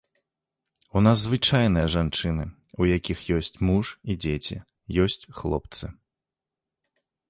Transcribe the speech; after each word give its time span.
У 0.99 1.03
нас 1.07 1.17
звычайныя 1.27 1.91
жанчыны, 1.97 2.43
у 2.81 2.89
якіх 2.97 3.19
ёсць 3.37 3.55
муж 3.71 3.85
і 4.01 4.13
дзеці, 4.27 4.57
есць 5.09 5.27
хлопцы. 5.41 5.97